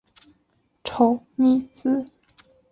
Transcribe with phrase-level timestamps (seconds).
[0.83, 2.03] 丑妮子。